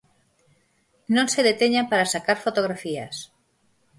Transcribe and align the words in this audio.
Non 1.15 1.27
se 1.33 1.41
deteñan 1.49 1.89
para 1.91 2.11
sacar 2.13 2.37
fotografías. 2.45 3.15